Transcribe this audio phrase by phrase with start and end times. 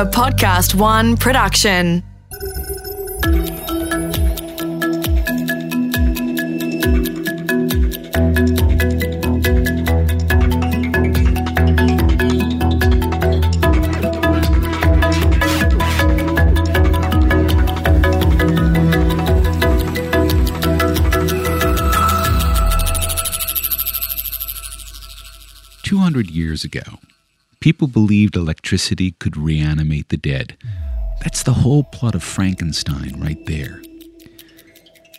[0.00, 2.02] a Podcast One production.
[25.82, 26.80] Two hundred years ago,
[27.60, 30.56] people believed electricity could reanimate the dead.
[31.20, 33.82] That's the whole plot of Frankenstein right there.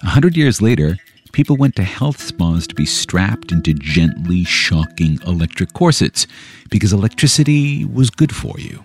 [0.02, 0.98] A hundred years later,
[1.34, 6.26] people went to health spas to be strapped into gently shocking electric corsets
[6.72, 8.84] because electricity was good for you.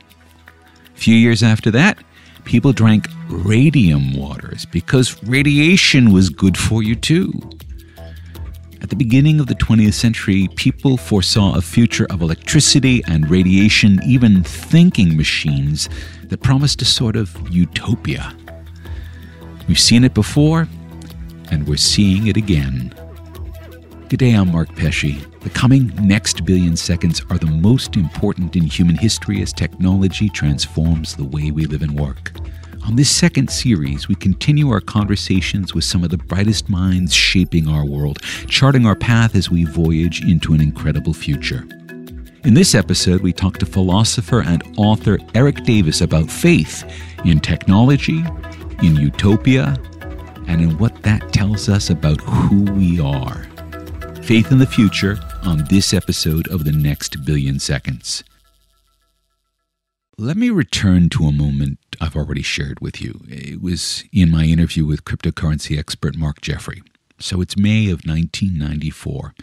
[0.95, 1.97] A few years after that,
[2.45, 7.33] people drank radium waters because radiation was good for you too.
[8.83, 14.01] At the beginning of the 20th century, people foresaw a future of electricity and radiation,
[14.05, 15.89] even thinking machines,
[16.25, 18.34] that promised a sort of utopia.
[19.67, 20.69] We've seen it before,
[21.50, 22.95] and we're seeing it again.
[24.09, 25.25] G'day, I'm Mark Pesce.
[25.41, 31.17] The coming next billion seconds are the most important in human history as technology transforms
[31.17, 32.33] the way we live and work.
[32.87, 37.69] On this second series, we continue our conversations with some of the brightest minds shaping
[37.69, 41.67] our world, charting our path as we voyage into an incredible future.
[42.45, 46.84] In this episode, we talk to philosopher and author Erik Davis about faith
[47.25, 48.25] in technology,
[48.84, 49.77] in utopia,
[50.47, 53.48] and in what that tells us about who we are.
[54.23, 58.23] Faith in the future on this episode of The Next Billion Seconds.
[60.19, 63.20] Let me return to a moment I've already shared with you.
[63.28, 66.83] It was in my interview with cryptocurrency expert Mark Jeffrey.
[67.19, 69.34] So it's May of 1994.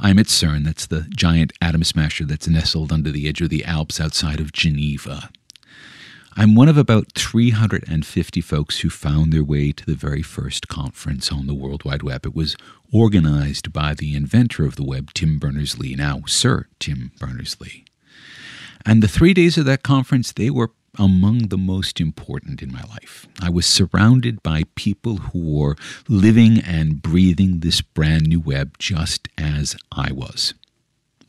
[0.00, 3.64] I'm at CERN, that's the giant atom smasher that's nestled under the edge of the
[3.64, 5.30] Alps outside of Geneva.
[6.36, 11.30] I'm one of about 350 folks who found their way to the very first conference
[11.30, 12.26] on the World Wide Web.
[12.26, 12.56] It was
[12.92, 17.84] organized by the inventor of the web, Tim Berners Lee, now Sir Tim Berners Lee.
[18.86, 22.82] And the three days of that conference, they were among the most important in my
[22.84, 23.26] life.
[23.42, 25.76] I was surrounded by people who were
[26.08, 30.54] living and breathing this brand new web just as I was.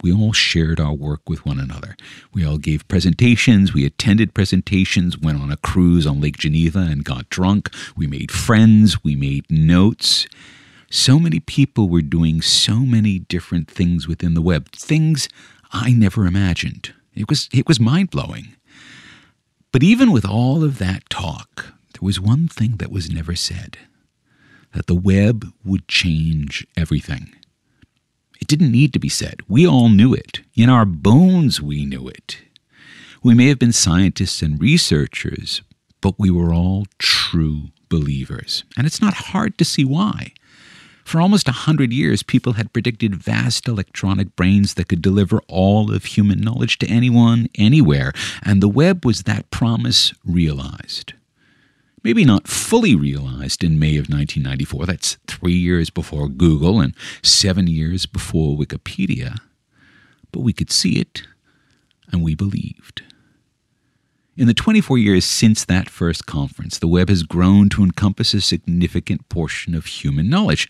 [0.04, 1.98] We all shared our work with one another.
[2.32, 7.04] We all gave presentations, we attended presentations, went on a cruise on Lake Geneva and
[7.04, 7.72] got drunk.
[7.96, 10.28] We made friends, we made notes.
[10.92, 15.28] So many people were doing so many different things within the web, things
[15.74, 16.94] I never imagined.
[17.18, 18.56] It was, it was mind blowing.
[19.72, 23.78] But even with all of that talk, there was one thing that was never said
[24.74, 27.34] that the web would change everything.
[28.40, 29.42] It didn't need to be said.
[29.48, 30.42] We all knew it.
[30.56, 32.38] In our bones, we knew it.
[33.24, 35.64] We may have been scientists and researchers,
[36.02, 38.64] but we were all true believers.
[38.78, 40.34] And it's not hard to see why.
[41.08, 45.90] For almost a hundred years, people had predicted vast electronic brains that could deliver all
[45.90, 48.12] of human knowledge to anyone, anywhere,
[48.44, 51.14] and the web was that promise realized.
[52.04, 57.68] Maybe not fully realized in May of 1994, that's three years before Google and seven
[57.68, 59.38] years before Wikipedia,
[60.34, 61.22] but we could see it
[62.12, 63.04] and we believed.
[64.38, 68.42] In the 24 years since that first conference, the web has grown to encompass a
[68.42, 70.70] significant portion of human knowledge.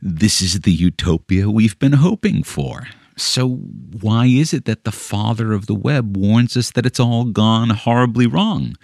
[0.00, 2.86] This is the utopia we've been hoping for.
[3.16, 7.24] So, why is it that the father of the web warns us that it's all
[7.24, 8.76] gone horribly wrong?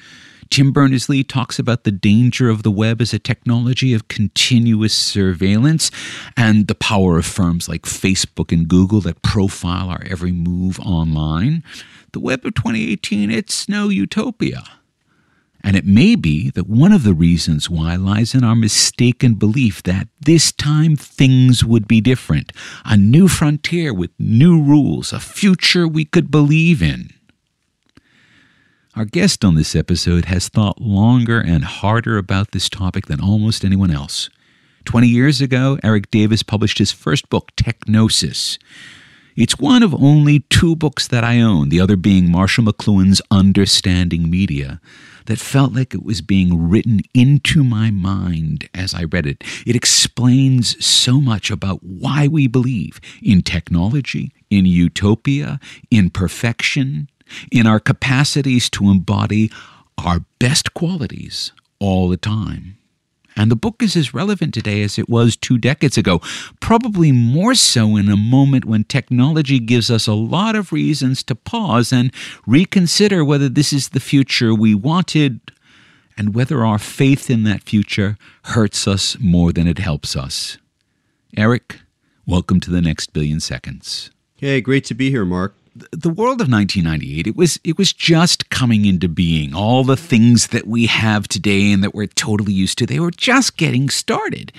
[0.50, 4.92] Tim Berners Lee talks about the danger of the web as a technology of continuous
[4.92, 5.92] surveillance
[6.36, 11.62] and the power of firms like Facebook and Google that profile our every move online.
[12.12, 14.64] The web of 2018, it's no utopia.
[15.62, 19.82] And it may be that one of the reasons why lies in our mistaken belief
[19.82, 22.52] that this time things would be different,
[22.84, 27.10] a new frontier with new rules, a future we could believe in.
[28.96, 33.64] Our guest on this episode has thought longer and harder about this topic than almost
[33.64, 34.30] anyone else.
[34.84, 38.58] Twenty years ago, Erik Davis published his first book, Techgnosis.
[39.36, 44.28] It's one of only two books that I own, the other being Marshall McLuhan's Understanding
[44.28, 44.80] Media,
[45.26, 49.44] that felt like it was being written into my mind as I read it.
[49.66, 55.60] It explains so much about why we believe in technology, in utopia,
[55.90, 57.08] in perfection,
[57.52, 59.52] in our capacities to embody
[59.98, 62.76] our best qualities all the time.
[63.36, 66.20] And the book is as relevant today as it was two decades ago,
[66.60, 71.34] probably more so in a moment when technology gives us a lot of reasons to
[71.34, 72.12] pause and
[72.46, 75.40] reconsider whether this is the future we wanted
[76.16, 80.58] and whether our faith in that future hurts us more than it helps us.
[81.36, 81.80] Erik,
[82.26, 84.10] welcome to the next billion seconds.
[84.36, 85.54] Hey, great to be here, Mark
[85.92, 89.54] the world of 1998 it was it was just coming into being.
[89.54, 93.10] All the things that we have today and that we're totally used to they were
[93.10, 94.52] just getting started.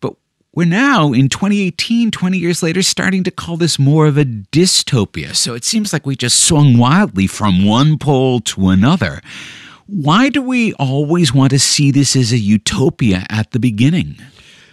[0.00, 0.14] But
[0.54, 5.34] we're now in 2018 20 years later starting to call this more of a dystopia.
[5.34, 9.20] So it seems like we just swung wildly from one pole to another.
[9.86, 14.16] Why do we always want to see this as a utopia at the beginning?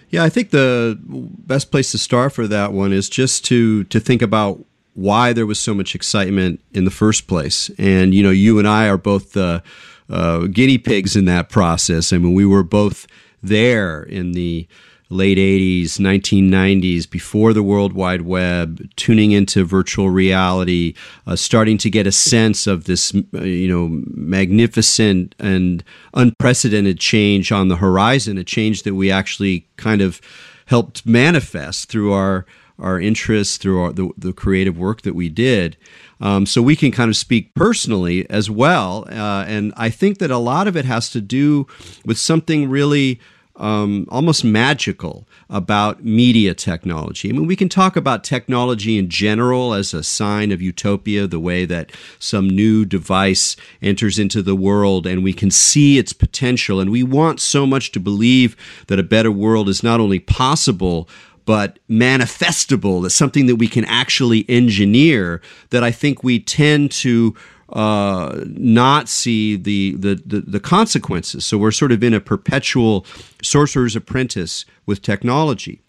[0.10, 4.00] Yeah, I think the best place to start for that one is just to to
[4.00, 4.64] think about
[4.96, 7.70] why there was so much excitement in the first place.
[7.78, 9.62] And you know, you and I are both the
[10.10, 12.12] uh, guinea pigs in that process.
[12.12, 13.06] I mean, we were both
[13.44, 14.68] there in the
[15.10, 20.96] late 80s, 1990s, before the World Wide Web, tuning into virtual reality,
[21.28, 25.84] uh, starting to get a sense of this, uh, you know, magnificent and
[26.16, 30.20] unprecedented change on the horizon, a change that we actually kind of
[30.68, 32.46] helped manifest through our
[32.80, 35.78] our interests, through our, the, the creative work that we did.
[36.20, 39.06] Um, so we can kind of speak personally as well.
[39.10, 41.68] Uh, and I think that a lot of it has to do
[42.06, 43.20] with something really
[43.58, 47.30] um, almost magical about media technology.
[47.30, 51.40] I mean, we can talk about technology in general as a sign of utopia, the
[51.40, 56.80] way that some new device enters into the world and we can see its potential.
[56.80, 58.58] And we want so much to believe
[58.88, 61.08] that a better world is not only possible,
[61.46, 67.36] but manifestable, that's something that we can actually engineer, that I think we tend to
[67.70, 71.46] uh, not see the, the, the, the, consequences.
[71.46, 73.06] So we're sort of in a perpetual
[73.42, 75.82] sorcerer's apprentice with technology.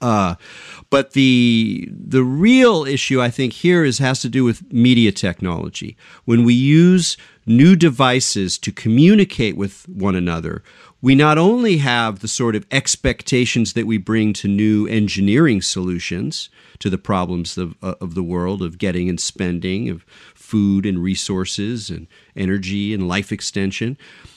[0.00, 0.34] Uh,
[0.90, 5.96] but the the real issue I think here is has to do with media technology.
[6.24, 10.62] When we use new devices to communicate with one another,
[11.00, 16.50] we not only have the sort of expectations that we bring to new engineering solutions
[16.80, 20.04] to the problems of, uh, of the world of getting and spending, of
[20.34, 22.06] food and resources and
[22.36, 23.96] energy and life extension.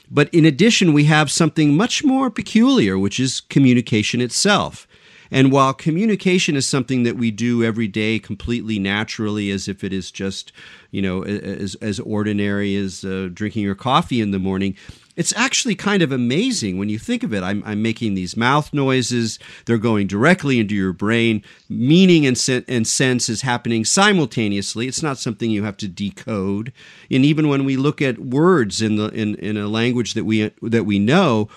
[0.10, 4.88] But in addition, we have something much more peculiar, which is communication itself.
[5.32, 9.94] And while communication is something that we do every day completely naturally, as if it
[9.94, 10.52] is just,
[10.92, 14.76] you know, as, as ordinary as uh, drinking your coffee in the morning,
[15.16, 17.44] it's actually kind of amazing when you think of it.
[17.44, 21.44] I'm, I'm making these mouth noises, they're going directly into your brain.
[21.70, 24.88] Meaning and, sen- and sense is happening simultaneously.
[24.88, 26.74] It's not something you have to decode.
[27.10, 30.52] And even when we look at words in, the, in, in a language that we,
[30.62, 31.50] that we know,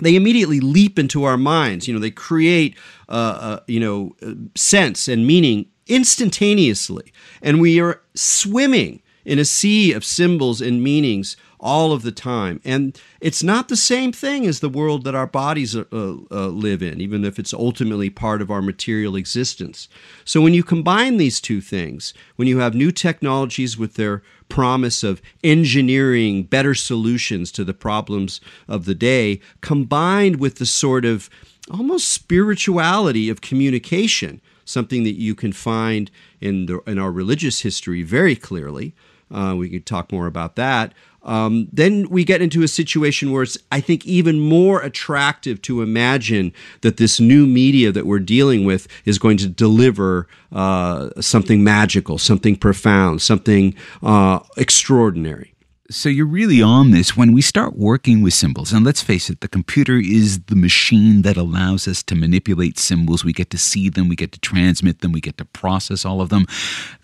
[0.00, 1.86] they immediately leap into our minds.
[1.86, 2.76] You know, they create,
[3.08, 4.16] uh, uh, you know,
[4.54, 7.12] sense and meaning instantaneously,
[7.42, 12.60] and we are swimming in a sea of symbols and meanings all of the time.
[12.64, 16.14] And it's not the same thing as the world that our bodies uh, uh,
[16.48, 19.88] live in, even if it's ultimately part of our material existence.
[20.24, 25.04] So when you combine these two things, when you have new technologies with their promise
[25.04, 31.30] of engineering better solutions to the problems of the day, combined with the sort of
[31.70, 36.10] almost spirituality of communication, something that you can find
[36.40, 38.94] in, the, in our religious history very clearly.
[39.30, 40.92] Uh, we could talk more about that.
[41.22, 45.82] Um, then we get into a situation where it's, I think, even more attractive to
[45.82, 51.62] imagine that this new media that we're dealing with is going to deliver uh, something
[51.62, 55.54] magical, something profound, something uh, extraordinary.
[55.90, 58.72] So you're really on this when we start working with symbols.
[58.72, 63.24] And let's face it, the computer is the machine that allows us to manipulate symbols.
[63.24, 66.20] We get to see them, we get to transmit them, we get to process all
[66.20, 66.46] of them.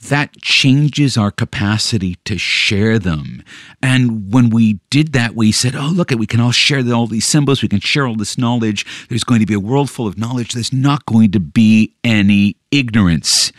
[0.09, 3.43] That changes our capacity to share them.
[3.83, 7.27] And when we did that, we said, oh, look, we can all share all these
[7.27, 8.87] symbols, we can share all this knowledge.
[9.09, 10.53] There's going to be a world full of knowledge.
[10.53, 13.51] There's not going to be any ignorance.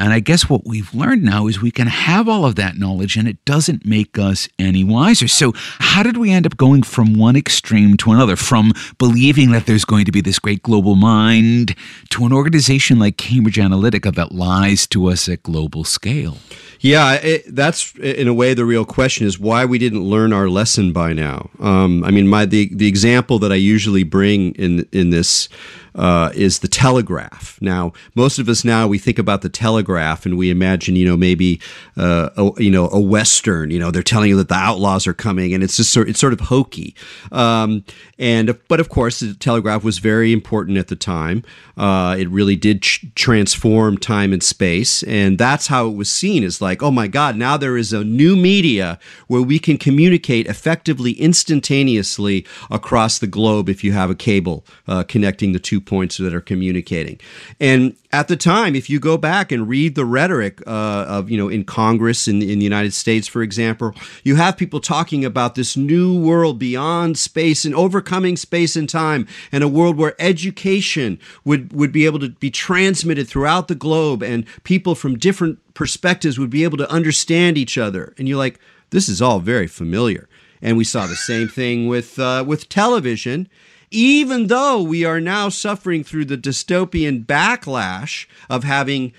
[0.00, 3.16] And I guess what we've learned now is we can have all of that knowledge
[3.16, 5.28] and it doesn't make us any wiser.
[5.28, 8.34] So, how did we end up going from one extreme to another?
[8.34, 11.74] From believing that there's going to be this great global mind
[12.10, 16.38] to an organization like Cambridge Analytica that lies to us at global scale?
[16.80, 20.48] Yeah, it, that's in a way the real question is why we didn't learn our
[20.48, 21.50] lesson by now.
[21.58, 25.50] Um, I mean, my the the example that I usually bring in in this
[25.94, 27.58] uh, is the telegraph.
[27.60, 31.16] Now, most of us now we think about the telegraph and we imagine, you know,
[31.16, 31.60] maybe
[31.96, 33.70] uh, a, you know a western.
[33.70, 36.20] You know, they're telling you that the outlaws are coming, and it's just sort it's
[36.20, 36.94] sort of hokey.
[37.32, 37.84] Um,
[38.18, 41.42] and but of course, the telegraph was very important at the time.
[41.76, 46.44] Uh, it really did ch- transform time and space, and that's how it was seen
[46.44, 50.46] as like, oh my God, now there is a new media where we can communicate
[50.46, 56.16] effectively, instantaneously across the globe if you have a cable uh, connecting the two points
[56.18, 57.18] that are communicating.
[57.58, 61.38] And at the time, if you go back and read the rhetoric uh, of, you
[61.38, 63.94] know, in Congress in, in the United States, for example,
[64.24, 69.26] you have people talking about this new world beyond space and overcoming space and time,
[69.52, 74.22] and a world where education would, would be able to be transmitted throughout the globe,
[74.22, 78.14] and people from different perspectives would be able to understand each other.
[78.18, 78.58] And you're like,
[78.90, 80.28] this is all very familiar.
[80.62, 83.48] And we saw the same thing with uh, with television
[83.90, 89.12] even though we are now suffering through the dystopian backlash of having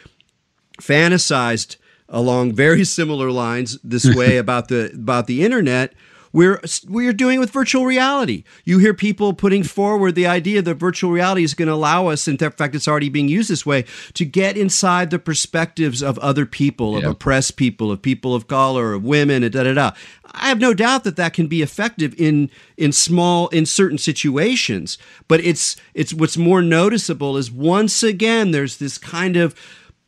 [0.80, 1.76] fantasized
[2.10, 5.94] along very similar lines this way about the about the internet
[6.34, 8.44] we're we're doing with virtual reality.
[8.64, 12.28] You hear people putting forward the idea that virtual reality is going to allow us,
[12.28, 16.46] in fact, it's already being used this way, to get inside the perspectives of other
[16.46, 19.92] people, of oppressed people, of people of color, of women, and da da da.
[20.34, 24.98] I have no doubt that that can be effective in in small in certain situations,
[25.28, 29.56] but it's it's what's more noticeable is once again there's this kind of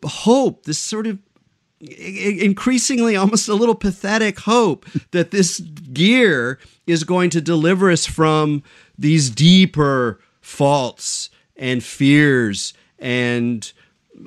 [0.06, 1.20] hope, this sort of
[1.84, 8.64] increasingly almost a little pathetic hope that this gear is going to deliver us from
[8.98, 13.74] these deeper faults and fears and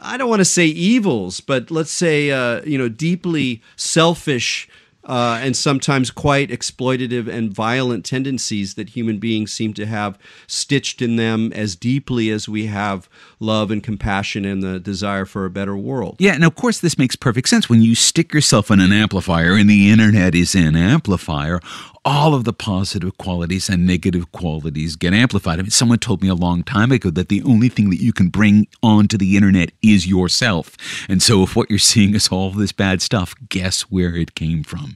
[0.00, 4.68] I don't want to say evils, but let's say uh, you know deeply selfish
[5.06, 11.00] uh, and sometimes quite exploitative and violent tendencies that human beings seem to have stitched
[11.00, 13.08] in them as deeply as we have
[13.38, 16.16] love and compassion and the desire for a better world.
[16.18, 17.68] Yeah, and of course, this makes perfect sense.
[17.68, 21.60] When you stick yourself in an amplifier and the internet is an amplifier,
[22.06, 25.58] all of the positive qualities and negative qualities get amplified.
[25.58, 28.12] I mean, someone told me a long time ago that the only thing that you
[28.12, 30.76] can bring onto the internet is yourself.
[31.08, 34.62] And so, if what you're seeing is all this bad stuff, guess where it came
[34.62, 34.96] from?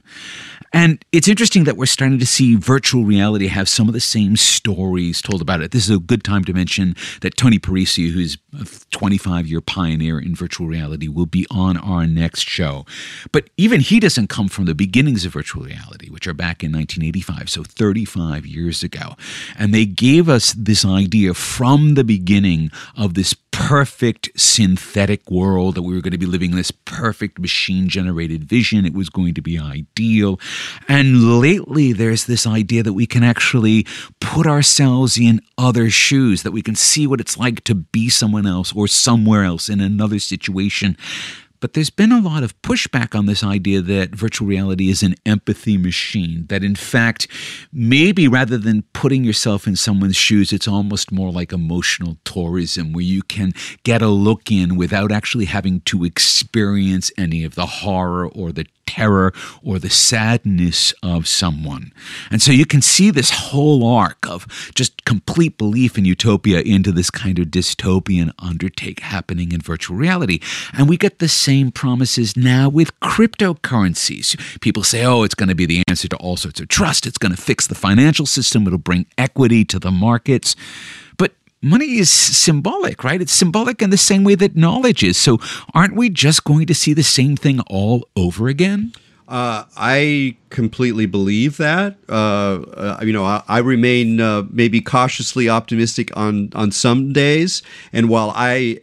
[0.73, 4.37] And it's interesting that we're starting to see virtual reality have some of the same
[4.37, 5.71] stories told about it.
[5.71, 10.17] This is a good time to mention that Tony Parisi, who's a 25 year pioneer
[10.17, 12.85] in virtual reality, will be on our next show.
[13.33, 16.71] But even he doesn't come from the beginnings of virtual reality, which are back in
[16.71, 19.15] 1985, so 35 years ago.
[19.57, 25.81] And they gave us this idea from the beginning of this perfect synthetic world that
[25.81, 28.85] we were going to be living in this perfect machine generated vision.
[28.85, 30.39] It was going to be ideal.
[30.87, 33.85] And lately, there's this idea that we can actually
[34.19, 38.45] put ourselves in other shoes, that we can see what it's like to be someone
[38.45, 40.97] else or somewhere else in another situation.
[41.61, 45.15] But there's been a lot of pushback on this idea that virtual reality is an
[45.25, 46.45] empathy machine.
[46.49, 47.27] That in fact,
[47.71, 53.03] maybe rather than putting yourself in someone's shoes, it's almost more like emotional tourism where
[53.03, 53.53] you can
[53.83, 58.65] get a look in without actually having to experience any of the horror or the
[58.91, 59.33] terror
[59.63, 61.93] or the sadness of someone.
[62.29, 64.45] And so you can see this whole arc of
[64.75, 70.39] just complete belief in utopia into this kind of dystopian undertake happening in virtual reality.
[70.73, 74.59] And we get the same promises now with cryptocurrencies.
[74.59, 77.17] People say, oh, it's going to be the answer to all sorts of trust, it's
[77.17, 80.55] going to fix the financial system, it'll bring equity to the markets
[81.61, 83.21] money is symbolic, right?
[83.21, 85.17] It's symbolic in the same way that knowledge is.
[85.17, 85.39] So
[85.73, 88.93] aren't we just going to see the same thing all over again?
[89.27, 91.97] Uh, I completely believe that.
[92.07, 97.63] Uh, uh, you know, I, I remain uh, maybe cautiously optimistic on on some days,
[97.91, 98.81] and while I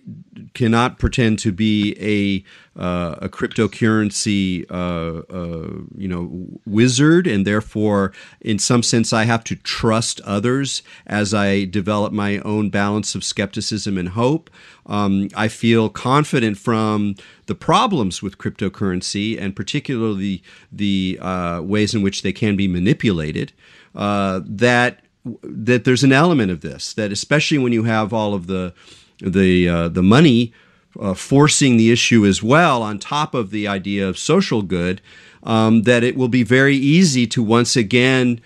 [0.54, 2.44] cannot pretend to be a
[2.78, 9.42] uh, a cryptocurrency, uh, uh, you know, wizard, and therefore, in some sense, I have
[9.44, 14.48] to trust others as I develop my own balance of skepticism and hope.
[14.86, 21.18] Um, I feel confident from the problems with cryptocurrency, and particularly the
[21.58, 23.52] uh, ways in which they can be manipulated.
[23.94, 25.00] Uh, that
[25.42, 28.72] that there's an element of this that, especially when you have all of the
[29.20, 30.52] the uh, the money
[30.98, 35.00] uh, forcing the issue as well, on top of the idea of social good,
[35.42, 38.40] um, that it will be very easy to once again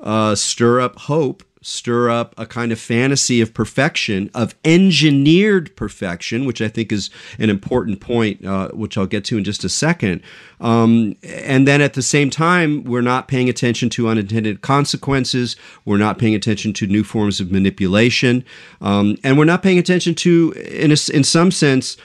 [0.00, 6.46] uh, stir up hope stir up a kind of fantasy of perfection, of engineered perfection,
[6.46, 9.68] which I think is an important point, uh, which I'll get to in just a
[9.68, 10.22] second.
[10.60, 15.56] Um, and then at the same time, we're not paying attention to unintended consequences.
[15.84, 18.44] We're not paying attention to new forms of manipulation.
[18.80, 21.96] Um, and we're not paying attention to, in, a, in some sense,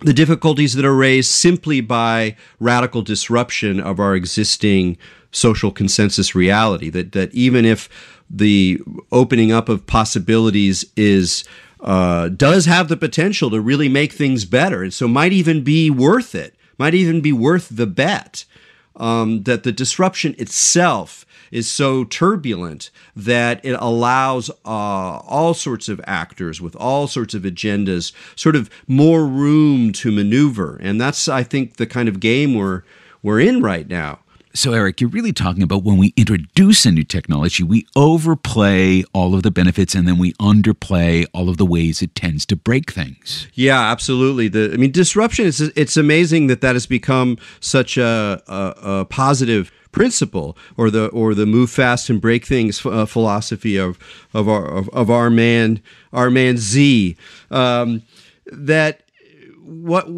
[0.00, 4.96] the difficulties that are raised simply by radical disruption of our existing
[5.30, 6.90] social consensus reality.
[6.90, 7.88] That that even if
[8.30, 11.44] the opening up of possibilities is
[11.80, 15.90] uh, does have the potential to really make things better, and so might even be
[15.90, 16.54] worth it.
[16.78, 18.44] Might even be worth the bet.
[18.96, 26.00] Um, that the disruption itself is so turbulent that it allows uh, all sorts of
[26.06, 30.76] actors with all sorts of agendas sort of more room to maneuver.
[30.82, 32.82] And that's, I think, the kind of game we're,
[33.22, 34.20] we're in right now.
[34.52, 39.34] So, Erik, you're really talking about when we introduce a new technology, we overplay all
[39.34, 42.90] of the benefits and then we underplay all of the ways it tends to break
[42.90, 43.46] things.
[43.54, 44.48] Yeah, absolutely.
[44.48, 49.04] The I mean, disruption is it's amazing that that has become such a, a, a
[49.04, 53.98] positive principle or the or the move fast and break things uh, philosophy of
[54.34, 57.16] of our of, of, our man our man Z
[57.50, 58.02] um,
[58.46, 59.02] that
[59.70, 60.08] what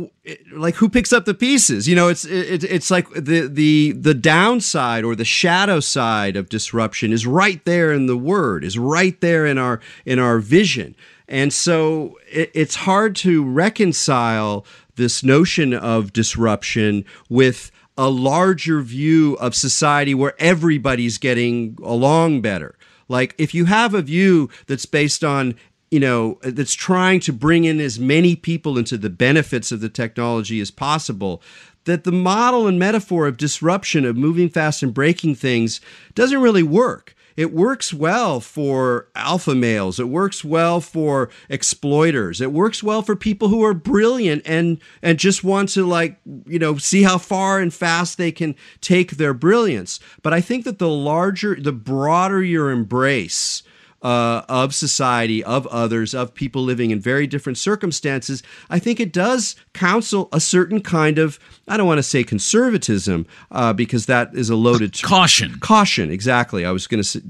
[0.52, 1.86] like who picks up the pieces?
[1.86, 6.48] You know it's it, it's like the the the downside or the shadow side of
[6.48, 10.96] disruption is right there in the word is right there in our in our vision.
[11.28, 14.64] And so it, it's hard to reconcile
[14.96, 22.74] this notion of disruption with a larger view of society where everybody's getting along better.
[23.08, 25.54] Like if you have a view that's based on
[25.92, 29.90] you know, that's trying to bring in as many people into the benefits of the
[29.90, 31.42] technology as possible,
[31.84, 35.82] that the model and metaphor of disruption, of moving fast and breaking things,
[36.14, 37.14] doesn't really work.
[37.36, 40.00] It works well for alpha males.
[40.00, 42.40] It works well for exploiters.
[42.40, 46.58] It works well for people who are brilliant and and just want to like, you
[46.58, 50.00] know, see how far and fast they can take their brilliance.
[50.22, 53.62] But I think that the larger the broader your embrace
[54.02, 59.12] uh, of society, of others, of people living in very different circumstances, I think it
[59.12, 64.34] does counsel a certain kind of, I don't want to say conservatism, uh, because that
[64.34, 65.08] is a loaded term.
[65.08, 65.58] Caution.
[65.60, 66.64] Caution, exactly.
[66.64, 67.20] I was going to say,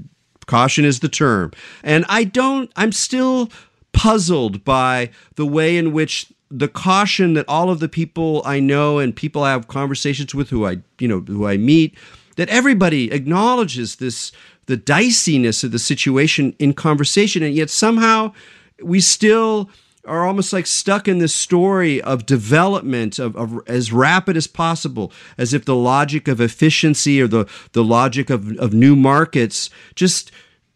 [0.45, 1.51] caution is the term.
[1.83, 3.49] And I don't, I'm still
[3.91, 8.99] puzzled by the way in which the caution that all of the people I know
[8.99, 11.97] and people I have conversations with who I, you know, who I meet,
[12.35, 14.31] that everybody acknowledges this
[14.65, 18.33] the diciness of the situation in conversation, and yet somehow
[18.81, 19.69] we still
[20.05, 25.11] are almost like stuck in this story of development of, of, as rapid as possible,
[25.37, 30.31] as if the logic of efficiency or the, the logic of, of new markets just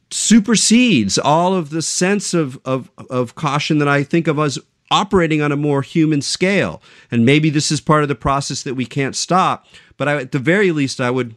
[0.09, 4.57] supersedes all of the sense of, of, of caution that I think of as
[4.89, 6.81] operating on a more human scale.
[7.11, 9.65] And maybe this is part of the process that we can't stop.
[9.97, 11.35] But I, at the very least, I would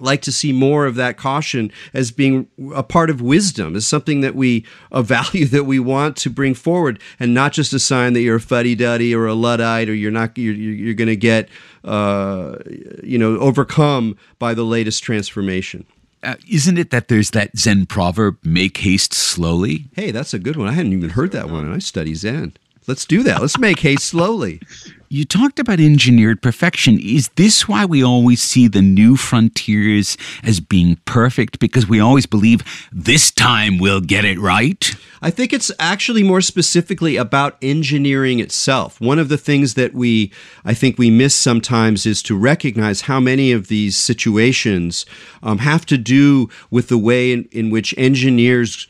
[0.00, 4.20] like to see more of that caution as being a part of wisdom, as something
[4.20, 8.12] that we, a value that we want to bring forward, and not just a sign
[8.14, 11.16] that you're a fuddy duddy or a luddite or you're not, you're, you're going to
[11.16, 11.48] get,
[11.84, 12.56] uh,
[13.02, 15.86] you know, overcome by the latest transformation.
[16.22, 19.86] Uh, isn't it that there's that Zen proverb, make haste slowly?
[19.94, 20.68] Hey, that's a good one.
[20.68, 22.54] I hadn't even heard that one, and I study Zen.
[22.86, 23.40] Let's do that.
[23.40, 24.60] Let's make haste slowly.
[25.14, 26.98] You talked about engineered perfection.
[26.98, 31.60] Is this why we always see the new frontiers as being perfect?
[31.60, 34.92] Because we always believe this time we'll get it right?
[35.22, 39.00] I think it's actually more specifically about engineering itself.
[39.00, 40.32] One of the things that we,
[40.64, 45.06] I think we miss sometimes is to recognize how many of these situations
[45.44, 48.88] um, have to do with the way in, in which engineers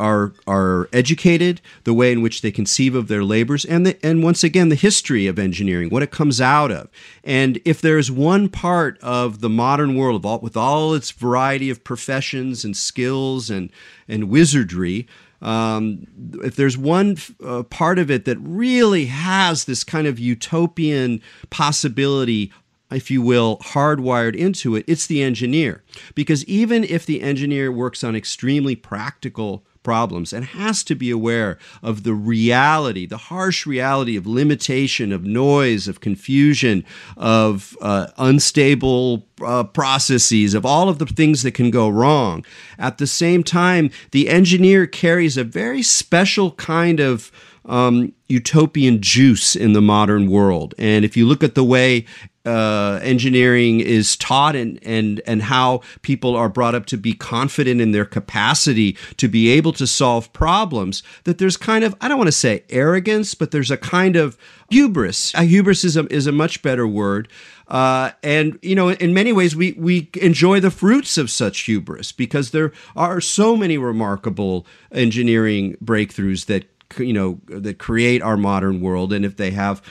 [0.00, 4.22] are are educated, the way in which they conceive of their labors, and the, and
[4.22, 6.88] once again the history of engineering, what it comes out of.
[7.22, 11.70] And if there's one part of the modern world of all, with all its variety
[11.70, 13.70] of professions and skills and
[14.08, 15.06] and wizardry,
[15.42, 16.06] um,
[16.42, 22.50] if there's one uh, part of it that really has this kind of utopian possibility
[22.92, 25.84] if you will, hardwired into it, it's the engineer.
[26.14, 31.58] Because even if the engineer works on extremely practical problems and has to be aware
[31.82, 36.84] of the reality, the harsh reality of limitation, of noise, of confusion,
[37.16, 42.44] of uh, unstable uh, processes, of all of the things that can go wrong.
[42.78, 47.32] At the same time, the engineer carries a very special kind of
[47.64, 50.74] um, utopian juice in the modern world.
[50.78, 52.06] And if you look at the way
[52.46, 57.80] uh, engineering is taught and, and and how people are brought up to be confident
[57.80, 62.16] in their capacity to be able to solve problems that there's kind of I don't
[62.16, 64.38] want to say arrogance but there's a kind of
[64.70, 65.34] hubris.
[65.34, 67.28] A hubris is a, is a much better word.
[67.68, 72.10] Uh, and you know in many ways we we enjoy the fruits of such hubris
[72.10, 76.64] because there are so many remarkable engineering breakthroughs that
[76.98, 79.12] you know that create our modern world.
[79.12, 79.82] And if they have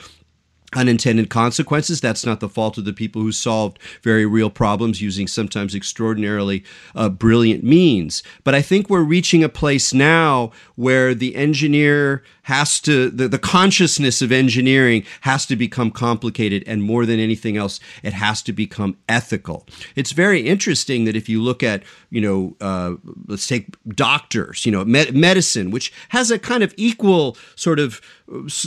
[0.74, 2.00] unintended consequences.
[2.00, 6.64] That's not the fault of the people who solved very real problems using sometimes extraordinarily
[6.94, 8.22] uh, brilliant means.
[8.44, 13.38] But I think we're reaching a place now where the engineer has to, the, the
[13.38, 18.52] consciousness of engineering has to become complicated, and more than anything else, it has to
[18.52, 19.66] become ethical.
[19.94, 22.94] It's very interesting that if you look at, you know, uh,
[23.26, 28.00] let's take doctors, you know, med- medicine, which has a kind of equal sort of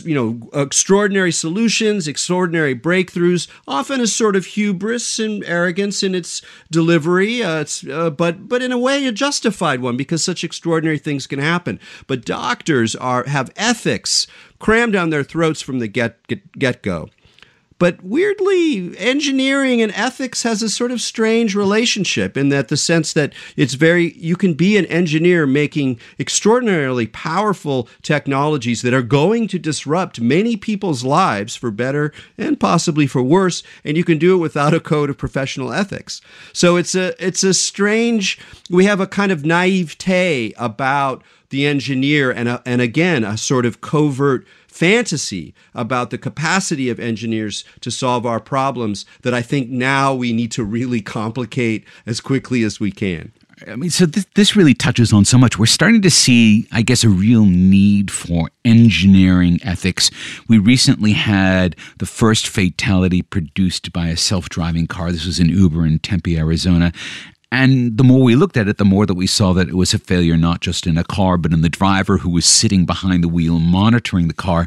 [0.03, 6.41] you know, extraordinary solutions, extraordinary breakthroughs, often a sort of hubris and arrogance in its
[6.69, 7.41] delivery.
[7.41, 11.27] Uh, it's, uh, but but in a way, a justified one because such extraordinary things
[11.27, 11.79] can happen.
[12.07, 14.27] But doctors are have ethics
[14.59, 17.09] crammed down their throats from the get get, get go.
[17.83, 23.11] But weirdly, engineering and ethics has a sort of strange relationship in that the sense
[23.11, 29.49] that it's very, you can be an engineer making extraordinarily powerful technologies that are going
[29.49, 34.35] to disrupt many people's lives for better and possibly for worse, and you can do
[34.35, 36.21] it without a code of professional ethics.
[36.53, 42.31] So it's a, it's a strange, we have a kind of naivete about the engineer
[42.31, 47.91] and, a, and again, a sort of covert fantasy about the capacity of engineers to
[47.91, 52.79] solve our problems that I think now we need to really complicate as quickly as
[52.79, 53.31] we can.
[53.67, 55.59] I mean, so this, this really touches on so much.
[55.59, 60.09] We're starting to see, I guess, a real need for engineering ethics.
[60.49, 65.11] We recently had the first fatality produced by a self driving car.
[65.11, 66.91] This was in Uber in Tempe, Arizona.
[67.53, 69.93] And the more we looked at it, the more that we saw that it was
[69.93, 73.23] a failure not just in a car, but in the driver who was sitting behind
[73.23, 74.65] the wheel monitoring the car.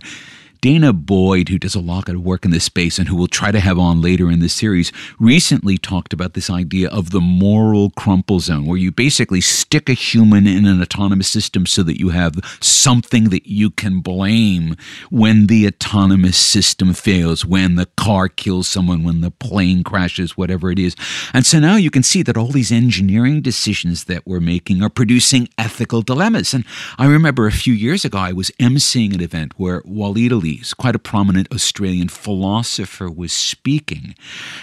[0.67, 3.53] Danah Boyd, who does a lot of work in this space and who we'll try
[3.53, 7.91] to have on later in this series, recently talked about this idea of the moral
[7.91, 12.09] crumple zone, where you basically stick a human in an autonomous system so that you
[12.09, 14.75] have something that you can blame
[15.09, 20.73] when the autonomous system fails, when the car kills someone, when the plane crashes, whatever
[20.73, 20.97] it is.
[21.33, 24.91] And so now you can see that all these engineering decisions that we're making are
[24.91, 26.53] producing ethical dilemmas.
[26.53, 26.65] And
[26.99, 30.95] I remember a few years ago, I was emceeing an event where Waleed Aly quite
[30.95, 34.15] a prominent Australian philosopher, was speaking.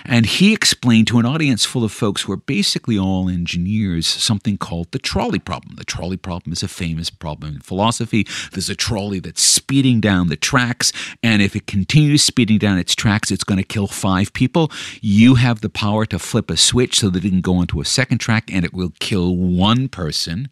[0.06, 4.58] And he explained to an audience full of folks who are basically all engineers something
[4.58, 5.76] called the trolley problem.
[5.76, 8.28] The trolley problem is a famous problem in philosophy.
[8.52, 12.96] There's a trolley that's speeding down the tracks, and if it continues speeding down its
[12.96, 14.72] tracks, it's going to kill five people.
[15.02, 17.86] You have the power to flip a switch so that it can go onto a
[17.86, 20.50] second track and it will kill one person.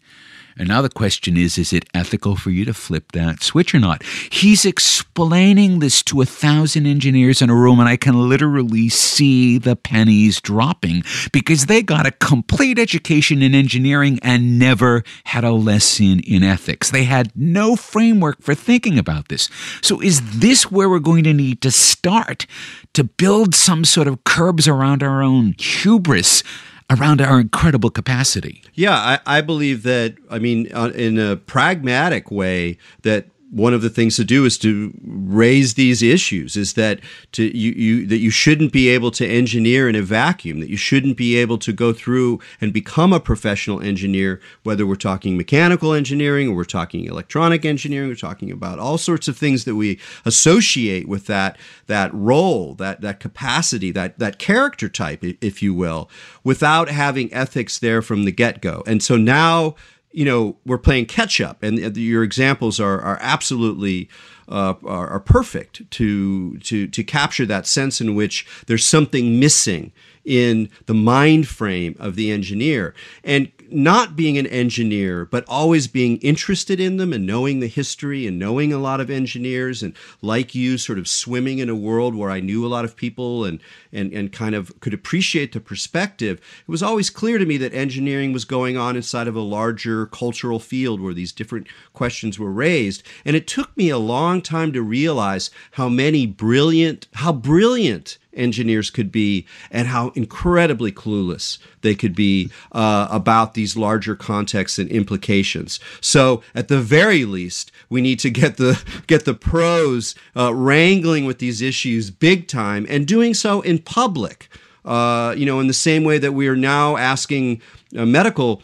[0.56, 3.80] And now the question is is it ethical for you to flip that switch or
[3.80, 4.02] not?
[4.02, 9.58] He's explaining this to a thousand engineers in a room, and I can literally see
[9.58, 15.52] the pennies dropping because they got a complete education in engineering and never had a
[15.52, 16.90] lesson in ethics.
[16.90, 19.48] They had no framework for thinking about this.
[19.80, 22.46] So, is this where we're going to need to start
[22.94, 26.42] to build some sort of curbs around our own hubris?
[26.92, 28.62] Around our incredible capacity.
[28.74, 33.82] Yeah, I, I believe that, I mean, uh, in a pragmatic way, that one of
[33.82, 37.00] the things to do is to raise these issues is that
[37.32, 40.76] to you, you that you shouldn't be able to engineer in a vacuum that you
[40.76, 45.92] shouldn't be able to go through and become a professional engineer whether we're talking mechanical
[45.92, 50.00] engineering or we're talking electronic engineering we're talking about all sorts of things that we
[50.24, 56.08] associate with that that role that that capacity that that character type if you will
[56.42, 58.82] without having ethics there from the get-go.
[58.86, 59.74] And so now
[60.12, 64.08] you know we're playing catch up, and your examples are are absolutely
[64.48, 69.92] uh, are, are perfect to to to capture that sense in which there's something missing
[70.24, 72.94] in the mind frame of the engineer.
[73.24, 78.26] And not being an engineer, but always being interested in them and knowing the history
[78.26, 82.14] and knowing a lot of engineers and like you, sort of swimming in a world
[82.14, 83.60] where I knew a lot of people and
[83.92, 86.38] and and kind of could appreciate the perspective.
[86.38, 90.06] It was always clear to me that engineering was going on inside of a larger
[90.06, 93.02] cultural field where these different questions were raised.
[93.24, 98.90] And it took me a long time to realize how many brilliant, how brilliant engineers
[98.90, 104.90] could be and how incredibly clueless they could be uh, about these larger contexts and
[104.90, 105.80] implications.
[106.00, 111.24] So, at the very least, we need to get the get the pros uh, wrangling
[111.24, 114.48] with these issues big time and doing so in public.
[114.84, 117.62] Uh, you know, in the same way that we are now asking
[117.96, 118.62] uh, medical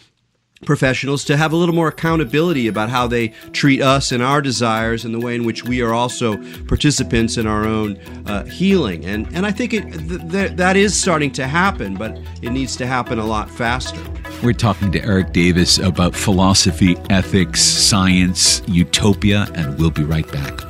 [0.64, 5.04] professionals to have a little more accountability about how they treat us and our desires
[5.04, 9.04] and the way in which we are also participants in our own uh, healing.
[9.04, 12.76] And, and I think it, th- th- that is starting to happen, but it needs
[12.76, 14.00] to happen a lot faster.
[14.42, 20.67] We're talking to Erik Davis about philosophy, ethics, science, utopia, and we'll be right back.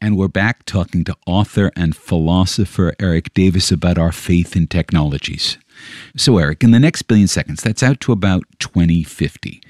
[0.00, 5.58] And we're back talking to author and philosopher Erik Davis about our faith in technologies.
[6.16, 9.62] So, Erik, in the next billion seconds, that's out to about 2050,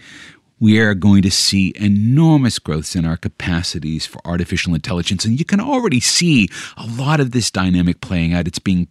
[0.60, 5.24] we are going to see enormous growths in our capacities for artificial intelligence.
[5.24, 8.46] And you can already see a lot of this dynamic playing out.
[8.46, 8.86] It's being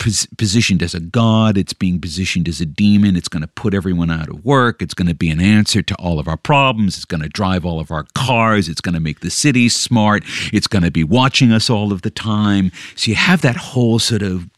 [0.00, 3.72] pos- positioned as a god, it's being positioned as a demon, it's going to put
[3.72, 6.96] everyone out of work, it's going to be an answer to all of our problems,
[6.96, 10.24] it's going to drive all of our cars, it's going to make the cities smart,
[10.52, 12.72] it's going to be watching us all of the time.
[12.96, 14.48] So you have that whole sort of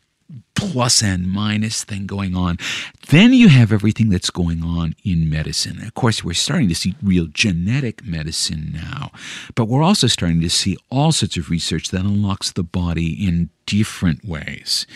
[0.54, 2.58] plus and minus thing going on.
[3.08, 5.82] Then you have everything that's going on in medicine.
[5.82, 9.10] Of course, we're starting to see real genetic medicine now,
[9.54, 13.50] but we're also starting to see all sorts of research that unlocks the body in
[13.66, 14.86] different ways.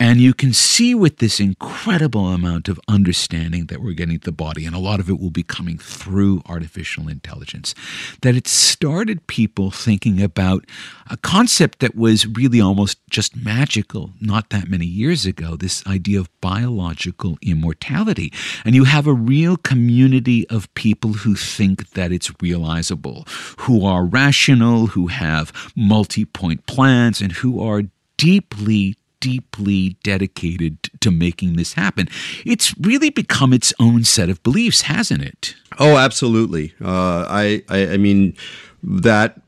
[0.00, 4.66] And you can see with this incredible amount of understanding that we're getting the body,
[4.66, 7.74] and a lot of it will be coming through artificial intelligence,
[8.22, 10.64] that it started people thinking about
[11.08, 16.18] a concept that was really almost just magical not that many years ago this idea
[16.18, 18.32] of biological immortality.
[18.64, 23.26] And you have a real community of people who think that it's realizable,
[23.58, 27.82] who are rational, who have multi point plans, and who are
[28.16, 32.08] deeply, deeply dedicated to making this happen.
[32.44, 35.54] It's really become its own set of beliefs, hasn't it?
[35.78, 36.74] Oh, absolutely.
[36.80, 38.36] Uh, I, I, I mean,
[38.82, 39.40] that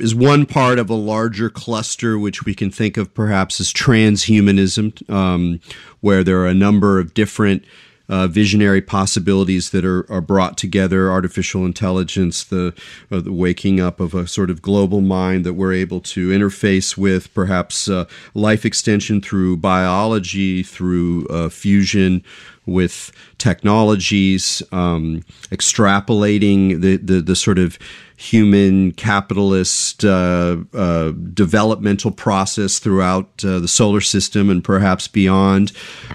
[0.00, 5.08] is one part of a larger cluster, which we can think of perhaps as transhumanism,
[5.10, 5.60] um,
[6.00, 7.64] where there are a number of different
[8.10, 12.74] uh, visionary possibilities that are, are brought together artificial intelligence, the,
[13.10, 16.96] uh, the waking up of a sort of global mind that we're able to interface
[16.96, 22.22] with, perhaps uh, life extension through biology, through uh, fusion
[22.66, 27.78] with technologies, um, extrapolating the, the, the sort of
[28.20, 35.72] human capitalist uh, uh, developmental process throughout uh, the solar system and perhaps beyond,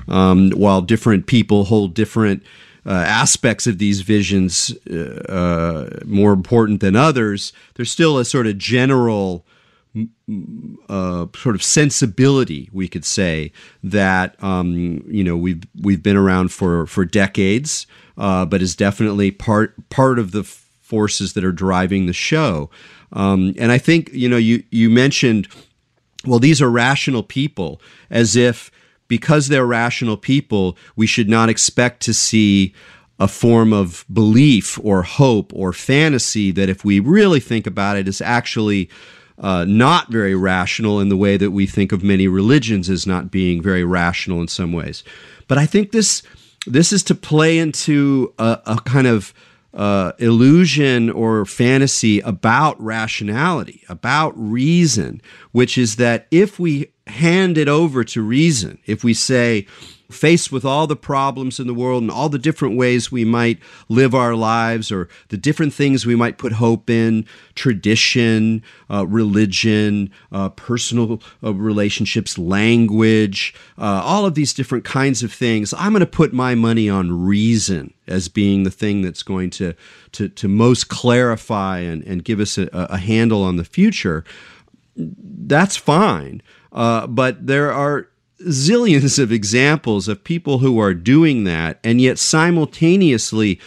[0.08, 2.44] um, while different people hold different
[2.86, 8.58] uh, aspects of these visions uh, more important than others, there's still a sort of
[8.58, 9.46] general.
[10.90, 16.52] Uh, sort of sensibility, we could say that um, you know we've we've been around
[16.52, 17.88] for for decades,
[18.18, 20.44] uh, but is definitely part part of the
[20.86, 22.70] forces that are driving the show.
[23.12, 25.48] Um, and I think you know you you mentioned,
[26.26, 28.72] well, these are rational people, as if
[29.08, 32.74] because they're rational people, we should not expect to see
[33.20, 38.08] a form of belief or hope or fantasy that, if we really think about it,
[38.08, 38.90] is actually
[39.38, 43.32] uh, not very rational in the way that we think of many religions as not
[43.32, 45.04] being very rational in some ways.
[45.48, 46.24] But I think this
[46.68, 49.34] this is to play into a, a kind of
[49.76, 57.68] uh, illusion or fantasy about rationality, about reason, which is that if we hand it
[57.68, 59.68] over to reason, if we say,
[60.10, 63.60] faced with all the problems in the world and all the different ways we might
[63.90, 70.12] live our lives or the different things we might put hope in tradition, uh, religion,
[70.32, 75.74] uh, personal uh, relationships, language, uh, all of these different kinds of things.
[75.74, 79.74] I'm going to put my money on reason as being the thing that's going to,
[80.12, 84.24] to, to most clarify and, and give us a, a handle on the future.
[84.96, 86.42] That's fine.
[86.72, 88.10] Uh, but there are
[88.42, 93.60] zillions of examples of people who are doing that, and yet simultaneously,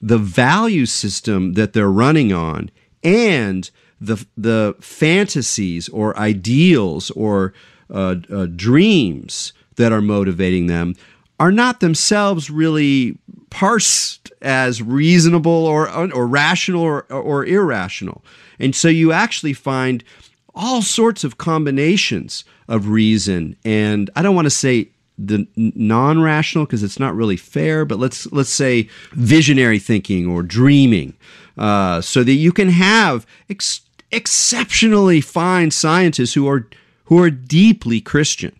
[0.00, 2.70] the value system that they're running on
[3.02, 7.52] and the the fantasies or ideals or
[7.90, 10.94] uh, uh, dreams that are motivating them
[11.40, 13.18] are not themselves really
[13.50, 18.24] parsed as reasonable or or rational or, or irrational,
[18.58, 20.04] and so you actually find
[20.58, 23.56] all sorts of combinations of reason.
[23.64, 28.30] And I don't want to say the non-rational because it's not really fair, but let's
[28.32, 31.14] let's say visionary thinking or dreaming,
[31.56, 33.80] uh, so that you can have ex-
[34.12, 36.68] exceptionally fine scientists who are
[37.04, 38.54] who are deeply Christian.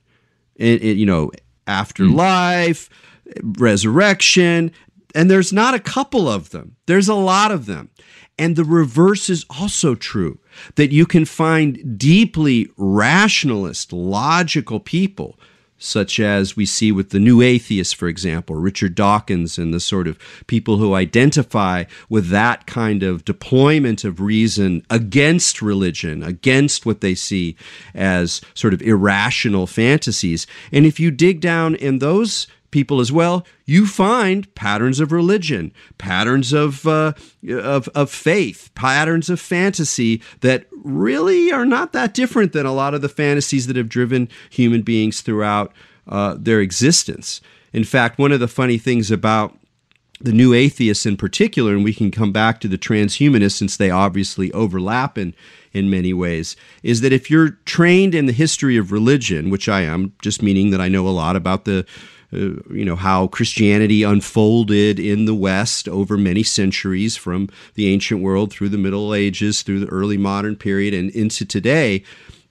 [0.57, 1.31] You know,
[1.69, 2.91] afterlife,
[3.29, 3.61] mm.
[3.61, 4.73] resurrection,
[5.15, 6.75] and there's not a couple of them.
[6.87, 7.91] There's a lot of them.
[8.39, 10.39] And the reverse is also true
[10.77, 15.39] that you can find deeply rationalist, logical people
[15.79, 20.09] such as we see with the new atheists, for example, Richard Dawkins, and the sort
[20.09, 27.01] of people who identify with that kind of deployment of reason against religion, against what
[27.01, 27.57] they see
[27.95, 30.47] as sort of irrational fantasies.
[30.73, 35.73] And if you dig down in those people as well, you find patterns of religion,
[35.97, 37.13] patterns of, uh,
[37.51, 42.95] of, of faith, patterns of fantasy that really are not that different than a lot
[42.95, 45.73] of the fantasies that have driven human beings throughout
[46.07, 47.41] uh, their existence.
[47.73, 49.59] In fact, one of the funny things about
[50.21, 53.91] the new atheists in particular, and we can come back to the transhumanists since they
[53.91, 55.35] obviously overlap in,
[55.73, 59.83] in many ways, is that if you're trained in the history of religion, which I
[59.83, 61.87] am, just meaning that I know a lot about the
[62.31, 68.53] you know how Christianity unfolded in the West over many centuries, from the ancient world
[68.53, 72.03] through the Middle Ages, through the early modern period, and into today.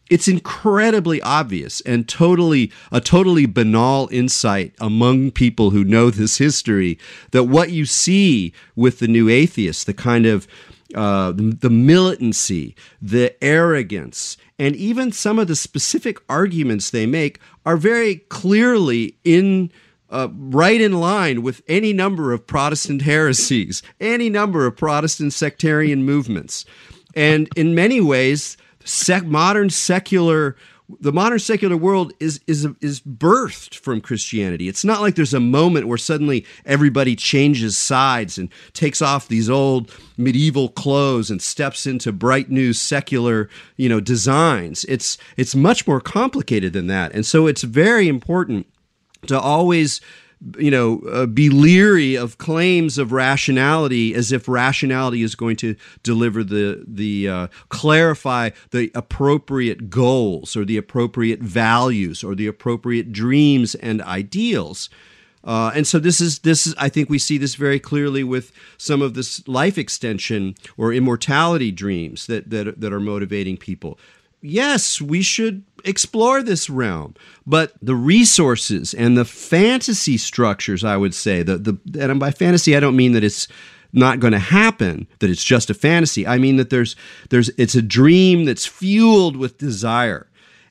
[0.09, 6.97] It's incredibly obvious and totally a totally banal insight among people who know this history
[7.31, 10.47] that what you see with the new atheists, the kind of
[10.95, 17.39] uh, the, the militancy, the arrogance, and even some of the specific arguments they make
[17.65, 19.71] are very clearly in
[20.09, 26.03] uh, right in line with any number of Protestant heresies, any number of Protestant sectarian
[26.03, 26.65] movements,
[27.13, 30.55] and in many ways, sec- modern secular
[31.01, 34.69] the modern secular world is is is birthed from Christianity.
[34.69, 39.49] It's not like there's a moment where suddenly everybody changes sides and takes off these
[39.49, 44.85] old medieval clothes and steps into bright new secular, you know, designs.
[44.85, 47.13] It's it's much more complicated than that.
[47.13, 48.65] And so it's very important
[49.27, 49.99] to always
[50.57, 55.75] you know, uh, be leery of claims of rationality as if rationality is going to
[56.03, 63.11] deliver the the uh, clarify the appropriate goals or the appropriate values or the appropriate
[63.11, 64.89] dreams and ideals.
[65.43, 68.51] Uh, and so this is this is I think we see this very clearly with
[68.77, 73.97] some of this life extension or immortality dreams that that, that are motivating people
[74.41, 77.15] yes, we should explore this realm.
[77.45, 82.75] But the resources and the fantasy structures, I would say, the, the and by fantasy
[82.75, 83.47] I don't mean that it's
[83.93, 86.27] not going to happen, that it's just a fantasy.
[86.27, 86.95] I mean that there's
[87.29, 90.27] there's it's a dream that's fueled with desire.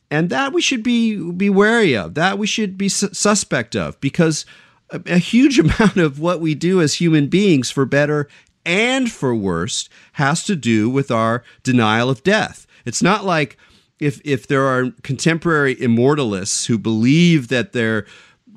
[0.08, 2.14] And that we should be be wary of.
[2.14, 4.46] That we should be su- suspect of because
[4.90, 8.28] a, a huge amount of what we do as human beings for better
[8.64, 13.58] and for worse has to do with our denial of death it's not like
[14.00, 18.06] if if there are contemporary immortalists who believe that their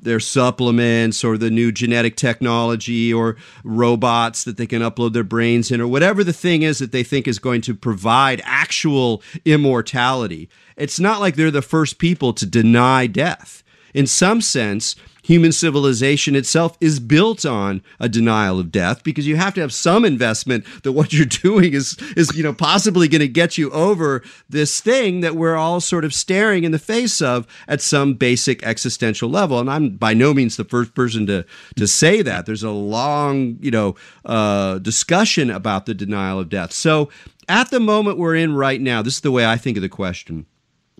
[0.02, 5.70] their supplements or the new genetic technology or robots that they can upload their brains
[5.70, 10.48] in or whatever the thing is that they think is going to provide actual immortality.
[10.76, 13.62] It's not like they're the first people to deny death.
[13.92, 19.36] In some sense, human civilization itself is built on a denial of death because you
[19.36, 23.20] have to have some investment that what you're doing is is you know possibly going
[23.20, 27.20] to get you over this thing that we're all sort of staring in the face
[27.20, 29.58] of at some basic existential level.
[29.58, 31.44] And I'm by no means the first person to
[31.76, 32.46] to say that.
[32.46, 36.72] There's a long you know uh, discussion about the denial of death.
[36.72, 37.10] So
[37.48, 39.88] at the moment we're in right now this is the way I think of the
[39.88, 40.46] question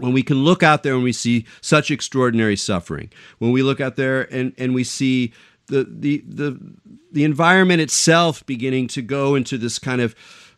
[0.01, 3.81] when we can look out there and we see such extraordinary suffering, when we look
[3.81, 5.33] out there and, and we see
[5.67, 6.59] the, the, the,
[7.13, 10.15] the environment itself beginning to go into this kind of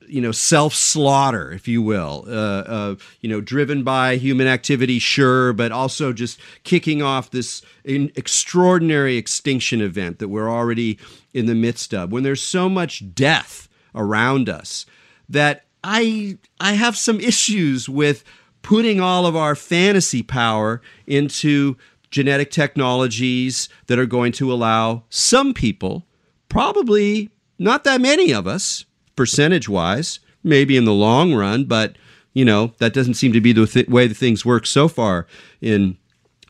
[0.06, 4.98] you know self slaughter, if you will, uh, uh, you know, driven by human activity,
[4.98, 10.98] sure, but also just kicking off this extraordinary extinction event that we're already
[11.32, 12.12] in the midst of.
[12.12, 14.86] When there's so much death around us,
[15.28, 18.24] that I I have some issues with
[18.62, 21.76] putting all of our fantasy power into
[22.10, 26.06] genetic technologies that are going to allow some people,
[26.48, 28.84] probably not that many of us,
[29.16, 31.96] percentage wise, maybe in the long run, but
[32.34, 35.26] you know, that doesn't seem to be the th- way the things work so far
[35.60, 35.98] in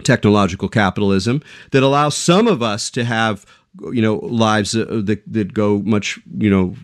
[0.05, 3.44] technological capitalism that allows some of us to have
[3.92, 6.74] you know lives uh, that, that go much you know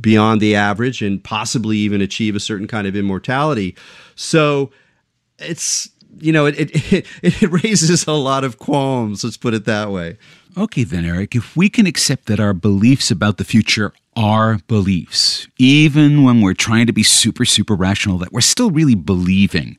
[0.00, 3.76] beyond the average and possibly even achieve a certain kind of immortality
[4.14, 4.70] so
[5.38, 6.54] it's you know, it,
[6.92, 9.24] it, it raises a lot of qualms.
[9.24, 10.16] Let's put it that way.
[10.56, 15.48] Okay, then, Erik, if we can accept that our beliefs about the future are beliefs,
[15.58, 19.78] even when we're trying to be super, super rational, that we're still really believing,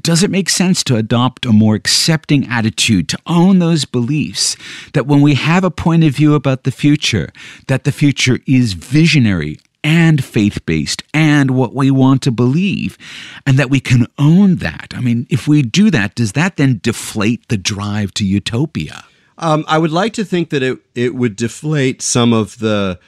[0.00, 4.56] does it make sense to adopt a more accepting attitude, to own those beliefs,
[4.94, 7.30] that when we have a point of view about the future,
[7.68, 12.98] that the future is visionary and faith based and what we want to believe,
[13.46, 14.92] and that we can own that?
[14.94, 19.04] I mean, if we do that, does that then deflate the drive to utopia?
[19.38, 22.98] Um, I would like to think that it it would deflate some of the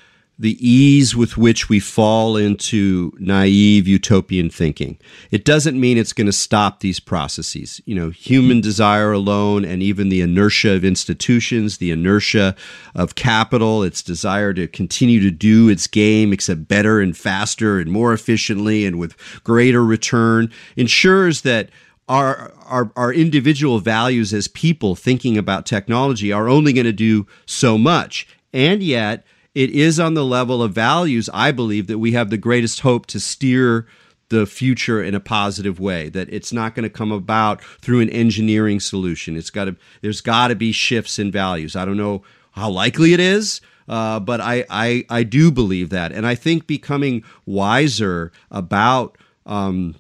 [0.43, 4.99] the ease with which we fall into naive utopian thinking.
[5.31, 7.81] It doesn't mean it's going to stop these processes.
[7.87, 12.57] You know, human desire alone and even the inertia of institutions, the inertia
[12.93, 17.93] of capital, its desire to continue to do its game except better and faster and
[17.93, 21.71] more efficiently and with greater return ensures that
[22.09, 27.29] our, our, our individual values as people thinking about technology are only going to do
[27.47, 28.27] so much.
[28.53, 29.25] And yet,
[29.55, 33.07] it is on the level of values, I believe, that we have the greatest hope
[33.07, 33.87] to steer
[34.29, 38.09] the future in a positive way that it's not going to come about through an
[38.09, 39.37] engineering solution.
[39.37, 41.77] It's got to there's got to be shifts in values.
[41.77, 42.23] I don't know
[42.53, 46.13] how likely it is uh, but I, I i do believe that.
[46.13, 49.97] And i think becoming wiser about um,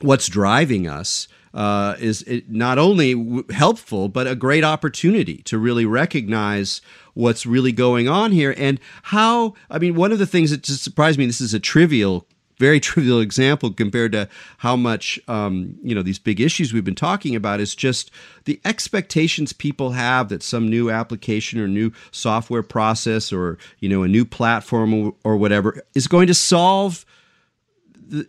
[0.00, 6.80] what's driving us uh, is not only helpful but a great opportunity to really recognize
[7.14, 10.82] what's really going on here and how i mean one of the things that just
[10.82, 12.26] surprised me this is a trivial
[12.60, 14.28] very trivial example compared to
[14.58, 18.12] how much um, you know these big issues we've been talking about is just
[18.44, 24.04] the expectations people have that some new application or new software process or you know
[24.04, 27.04] a new platform or, or whatever is going to solve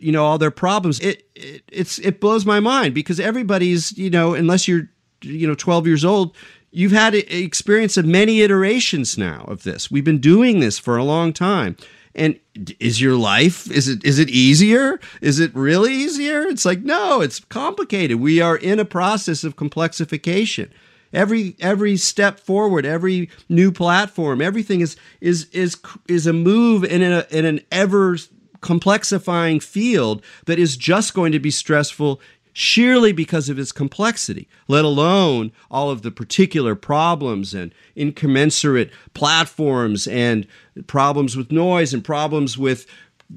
[0.00, 1.00] you know all their problems.
[1.00, 4.88] It, it it's it blows my mind because everybody's you know unless you're
[5.22, 6.34] you know 12 years old
[6.72, 9.90] you've had experience of many iterations now of this.
[9.90, 11.76] We've been doing this for a long time.
[12.14, 12.38] And
[12.78, 15.00] is your life is it is it easier?
[15.22, 16.42] Is it really easier?
[16.42, 18.20] It's like no it's complicated.
[18.20, 20.70] We are in a process of complexification.
[21.14, 27.02] Every every step forward every new platform everything is is is is a move in
[27.02, 28.18] a in an ever
[28.62, 32.20] complexifying field that is just going to be stressful
[32.52, 40.06] sheerly because of its complexity, let alone all of the particular problems and incommensurate platforms
[40.06, 40.46] and
[40.86, 42.86] problems with noise and problems with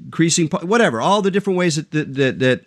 [0.04, 2.64] increasing whatever all the different ways that that, that, that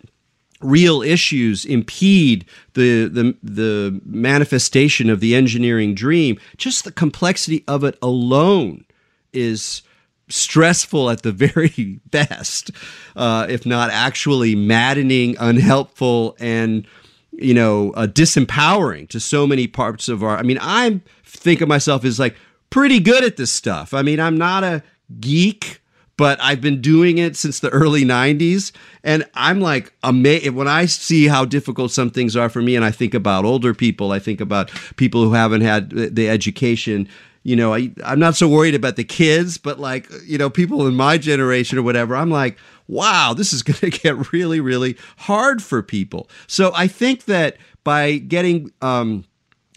[0.60, 2.44] real issues impede
[2.74, 6.38] the, the the manifestation of the engineering dream.
[6.56, 8.84] Just the complexity of it alone
[9.32, 9.82] is
[10.30, 12.70] stressful at the very best,
[13.16, 16.86] uh, if not actually maddening, unhelpful, and
[17.32, 20.36] you know, uh, disempowering to so many parts of our.
[20.36, 22.36] I mean, I think of myself as like
[22.70, 23.94] pretty good at this stuff.
[23.94, 24.82] I mean, I'm not a
[25.20, 25.80] geek,
[26.16, 28.72] but I've been doing it since the early 90s.
[29.02, 32.76] And I'm like amazed when I see how difficult some things are for me.
[32.76, 37.08] And I think about older people, I think about people who haven't had the education
[37.42, 40.86] you know, I, I'm not so worried about the kids, but like, you know, people
[40.86, 44.96] in my generation or whatever, I'm like, wow, this is going to get really, really
[45.18, 46.28] hard for people.
[46.46, 49.24] So I think that by getting um,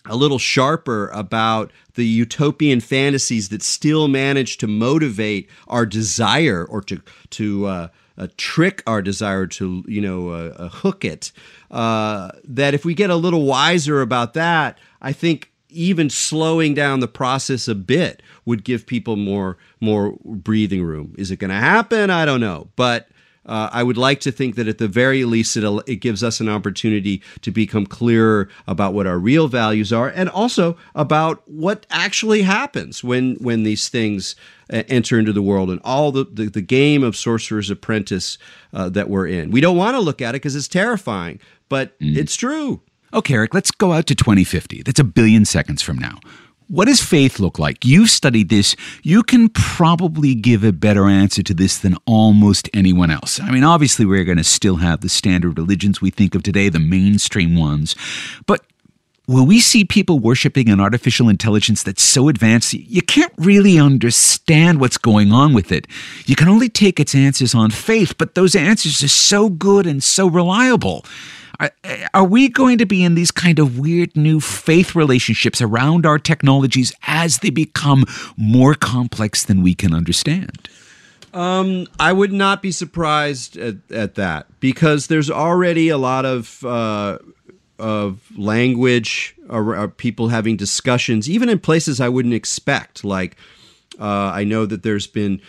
[0.05, 6.81] a little sharper about the utopian fantasies that still manage to motivate our desire or
[6.81, 7.01] to,
[7.31, 11.31] to, uh, uh, trick our desire to, you know, uh, uh hook it.
[11.71, 16.99] Uh, that if we get a little wiser about that, I think even slowing down
[16.99, 21.13] the process a bit would give people more more breathing room.
[21.17, 22.09] Is it going to happen?
[22.09, 23.09] I don't know, but
[23.45, 26.39] uh, I would like to think that at the very least it it gives us
[26.39, 31.85] an opportunity to become clearer about what our real values are, and also about what
[31.89, 34.35] actually happens when when these things
[34.71, 38.37] uh, enter into the world and all the the, the game of Sorcerer's Apprentice
[38.71, 39.51] uh, that we're in.
[39.51, 42.15] We don't want to look at it because it's terrifying, but mm.
[42.15, 42.81] it's true.
[43.13, 44.81] Okay, Erik, let's go out to 2050.
[44.81, 46.19] That's a billion seconds from now.
[46.67, 47.85] What does faith look like?
[47.85, 48.75] You've studied this.
[49.03, 53.39] You can probably give a better answer to this than almost anyone else.
[53.39, 56.69] I mean, obviously, we're going to still have the standard religions we think of today,
[56.69, 57.95] the mainstream ones.
[58.47, 58.65] But
[59.27, 64.79] will we see people worshiping an artificial intelligence that's so advanced you can't really understand
[64.79, 65.85] what's going on with it?
[66.25, 70.01] You can only take its answers on faith, but those answers are so good and
[70.01, 71.05] so reliable.
[71.59, 71.71] Are,
[72.13, 76.19] are we going to be in these kind of weird new faith relationships around our
[76.19, 78.05] technologies as they become
[78.37, 80.67] more complex than we can understand?
[81.33, 86.63] Um, I would not be surprised at, at, that because there's already a lot of
[86.63, 87.17] uh,
[87.79, 93.03] of language, or, or people having discussions, even in places I wouldn't expect.
[93.03, 93.35] Like
[93.99, 95.41] uh, I know that there's been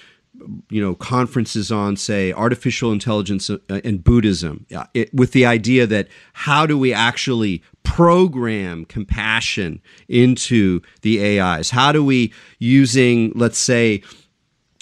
[0.70, 4.66] you know conferences on say artificial intelligence uh, and buddhism.
[4.94, 11.92] It, with the idea that how do we actually program compassion into the ais how
[11.92, 14.02] do we using let's say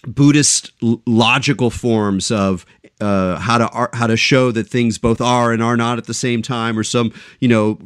[0.06, 2.64] buddhist logical forms of
[3.02, 6.14] uh, how to how to show that things both are and are not at the
[6.14, 7.76] same time, or some you know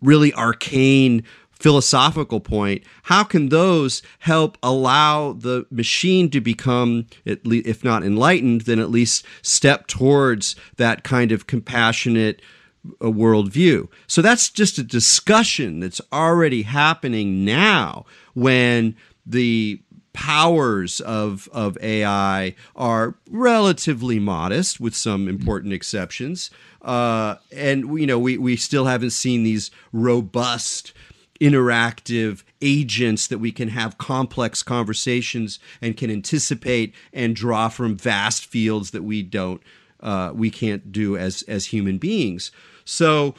[0.00, 1.22] really arcane
[1.62, 8.80] philosophical point, how can those help allow the machine to become, if not enlightened, then
[8.80, 12.42] at least step towards that kind of compassionate
[13.00, 13.88] uh, worldview?
[14.08, 19.80] So that's just a discussion that's already happening now when the
[20.12, 26.50] powers of, of AI are relatively modest, with some important exceptions.
[26.82, 30.92] Uh, and you know, we, we still haven't seen these robust
[31.42, 38.46] interactive agents that we can have complex conversations and can anticipate and draw from vast
[38.46, 39.60] fields that we don't
[40.00, 42.52] uh, we can't do as as human beings
[42.84, 43.34] so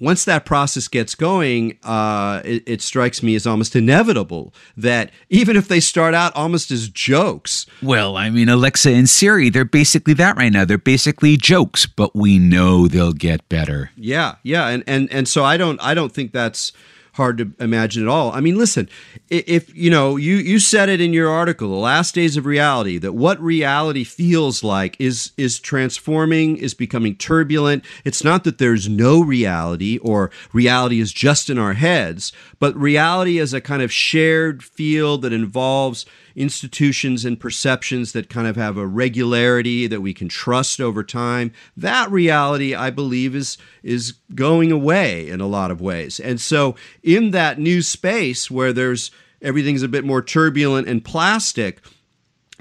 [0.00, 5.56] once that process gets going, uh, it, it, strikes me as almost inevitable that even
[5.56, 7.66] if they start out almost as jokes.
[7.82, 10.64] Well, I mean, Alexa and Siri, they're basically that right now.
[10.64, 13.90] They're basically jokes, but we know they'll get better.
[13.94, 16.72] Yeah, yeah, and and and so I don't I don't think that's
[17.14, 18.32] hard to imagine at all.
[18.32, 18.88] I mean, listen,
[19.28, 22.98] if you know, you you said it in your article, The Last Days of Reality,
[22.98, 27.84] that what reality feels like is is transforming, is becoming turbulent.
[28.04, 33.38] It's not that there's no reality or reality is just in our heads, but reality
[33.38, 38.76] is a kind of shared field that involves institutions and perceptions that kind of have
[38.76, 41.52] a regularity that we can trust over time.
[41.76, 46.20] That reality, I believe, is is going away in a lot of ways.
[46.20, 49.10] And so, in that new space where there's
[49.42, 51.80] everything's a bit more turbulent and plastic,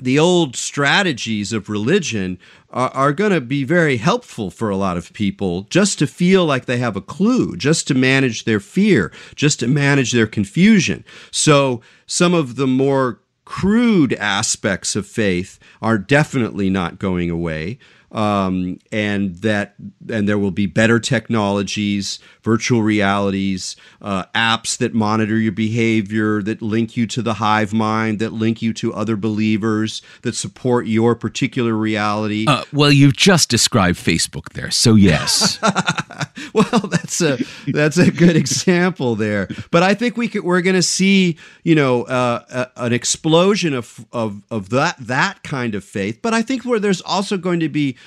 [0.01, 2.39] the old strategies of religion
[2.69, 6.45] are, are going to be very helpful for a lot of people just to feel
[6.45, 11.03] like they have a clue, just to manage their fear, just to manage their confusion.
[11.31, 17.79] So, some of the more crude aspects of faith are definitely not going away
[18.11, 19.75] um, and that
[20.09, 26.61] and there will be better technologies, virtual realities, uh, apps that monitor your behavior, that
[26.61, 31.15] link you to the hive mind, that link you to other believers, that support your
[31.15, 32.45] particular reality.
[32.47, 35.59] Uh, well, you've just described Facebook there, so yes.
[36.53, 37.37] well, that's a
[37.67, 39.47] that's a good example there.
[39.71, 43.73] But I think we could, we're going to see, you know, uh, a, an explosion
[43.73, 46.19] of, of of that that kind of faith.
[46.21, 47.97] But I think where there's also going to be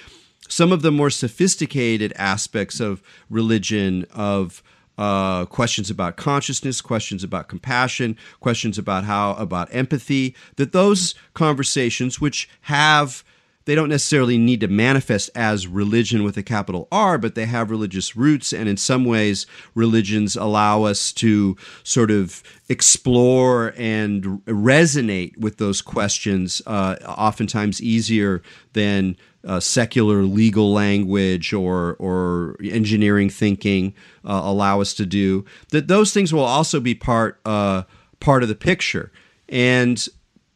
[0.53, 4.62] some of the more sophisticated aspects of religion, of
[4.98, 10.36] uh, questions about consciousness, questions about compassion, questions about how about empathy.
[10.57, 13.24] That those conversations, which have
[13.64, 17.70] they don't necessarily need to manifest as religion with a capital R, but they have
[17.70, 18.53] religious roots.
[18.53, 25.80] And in some ways, religions allow us to sort of explore and resonate with those
[25.80, 28.42] questions, uh, oftentimes easier
[28.72, 35.45] than uh, secular legal language or or engineering thinking uh, allow us to do.
[35.70, 37.82] That those things will also be part uh,
[38.20, 39.12] part of the picture,
[39.49, 40.07] and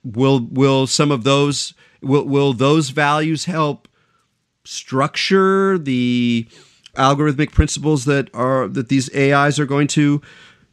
[0.05, 3.89] will will some of those will will those values help
[4.65, 6.49] structure the
[6.95, 10.21] algorithmic principles that are that these AIs are going to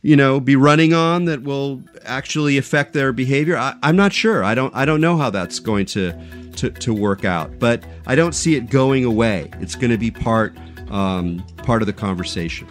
[0.03, 3.57] you know be running on that will actually affect their behavior?
[3.57, 4.43] I, am not sure.
[4.43, 6.13] I don't i don't know how that's going to,
[6.57, 9.49] to to work out but i don't see it going away.
[9.59, 10.55] It's going to be part
[10.91, 12.67] um, part of the conversation.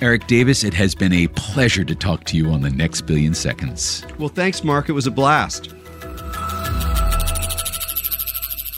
[0.00, 3.34] Erik Davis it has been a pleasure to talk to you on the next billion
[3.34, 4.04] seconds.
[4.18, 4.88] Well thanks mark.
[4.88, 5.74] It was a blast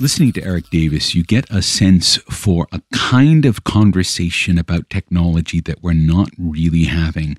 [0.01, 5.61] listening to Erik Davis, you get a sense for a kind of conversation about technology
[5.61, 7.37] that we're not really having.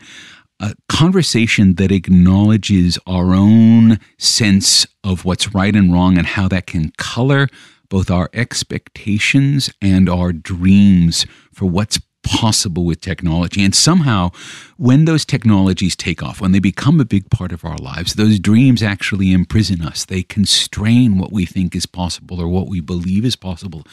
[0.59, 6.67] A conversation that acknowledges our own sense of what's right and wrong and how that
[6.67, 7.47] can color
[7.89, 13.63] both our expectations and our dreams for what's possible with technology.
[13.63, 14.31] And somehow,
[14.77, 18.39] when those technologies take off, when they become a big part of our lives, those
[18.39, 20.05] dreams actually imprison us.
[20.05, 23.83] They constrain what we think is possible or what we believe is possible.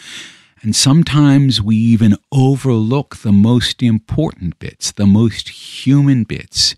[0.62, 6.74] And sometimes we even overlook the most important bits, the most human bits,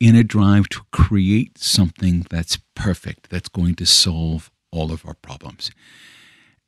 [0.00, 5.14] in a drive to create something that's perfect, that's going to solve all of our
[5.14, 5.70] problems.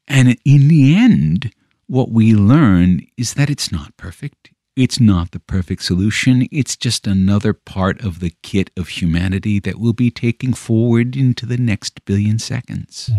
[0.07, 1.53] And in the end,
[1.93, 4.51] what we learn is that it's not perfect.
[4.75, 9.79] It's not the perfect solution, it's just another part of the kit of humanity that
[9.79, 13.11] we'll be taking forward into the next billion seconds.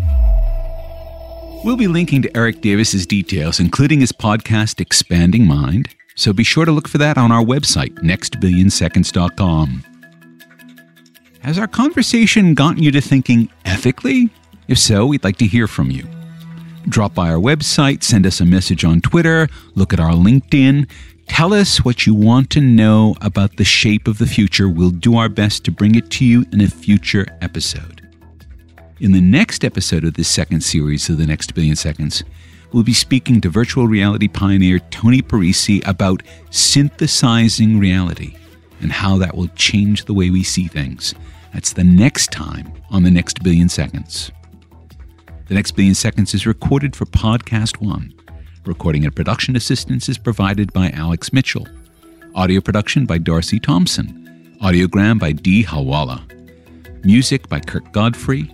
[1.62, 6.64] We'll be linking to Erik Davis's details, including his podcast Expanding Mind, so be sure
[6.64, 9.84] to look for that on our website, nextbillionseconds.com.
[11.42, 14.30] Has our conversation gotten you to thinking ethically?
[14.66, 16.08] If so, we'd like to hear from you.
[16.88, 20.88] Drop by our website, send us a message on Twitter, look at our LinkedIn,
[21.26, 24.68] tell us what you want to know about the shape of the future.
[24.68, 28.06] We'll do our best to bring it to you in a future episode.
[29.00, 32.22] In the next episode of this second series of The Next Billion Seconds,
[32.72, 38.36] we'll be speaking to virtual reality pioneer Tony Parisi about synthesizing reality
[38.80, 41.14] and how that will change the way we see things.
[41.54, 44.30] That's the next time on The Next Billion Seconds.
[45.54, 48.12] The Next Billion Seconds is recorded for Podcast One.
[48.66, 51.68] Recording and production assistance is provided by Alex Mitchell.
[52.34, 54.56] Audio production by Darcy Thompson.
[54.60, 56.24] Audiogram by Dee Hawala.
[57.04, 58.52] Music by Kirk Godfrey.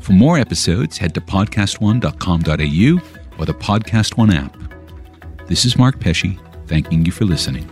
[0.00, 4.56] For more episodes, head to podcastone.com.au or the Podcast One app.
[5.46, 6.36] This is Mark Pesce,
[6.66, 7.70] thanking you for listening.